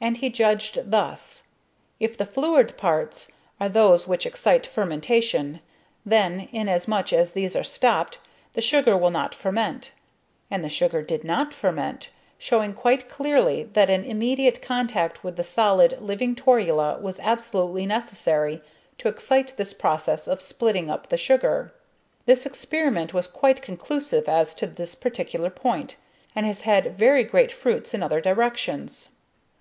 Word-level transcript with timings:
And 0.00 0.16
he 0.16 0.28
judged 0.28 0.90
thus: 0.90 1.46
if 2.00 2.18
the 2.18 2.26
fluid 2.26 2.76
parts 2.76 3.30
are 3.60 3.68
those 3.68 4.08
which 4.08 4.26
excite 4.26 4.66
fermentation, 4.66 5.60
then, 6.04 6.48
inasmuch 6.50 7.12
as 7.12 7.32
these 7.32 7.54
are 7.54 7.62
stopped, 7.62 8.18
the 8.54 8.60
sugar 8.60 8.96
will 8.96 9.12
not 9.12 9.36
ferment; 9.36 9.92
and 10.50 10.64
the 10.64 10.68
sugar 10.68 11.00
did 11.02 11.22
not 11.22 11.54
ferment, 11.54 12.08
showing 12.38 12.74
quite 12.74 13.08
clearly, 13.08 13.62
that 13.74 13.88
an 13.88 14.02
immediate 14.02 14.60
contact 14.60 15.22
with 15.22 15.36
the 15.36 15.44
solid, 15.44 15.96
living 16.02 16.34
torula 16.34 16.98
was 17.00 17.20
absolutely 17.20 17.86
necessary 17.86 18.60
to 18.98 19.06
excite 19.06 19.56
this 19.56 19.72
process 19.72 20.26
of 20.26 20.40
splitting 20.42 20.90
up 20.90 21.04
of 21.04 21.10
the 21.10 21.16
sugar. 21.16 21.72
This 22.26 22.44
experiment 22.44 23.14
was 23.14 23.28
quite 23.28 23.62
conclusive 23.62 24.28
as 24.28 24.56
to 24.56 24.66
this 24.66 24.96
particular 24.96 25.50
point, 25.50 25.94
and 26.34 26.44
has 26.46 26.62
had 26.62 26.96
very 26.98 27.22
great 27.22 27.52
fruits 27.52 27.94
in 27.94 28.02
other 28.02 28.20
directions. 28.20 29.10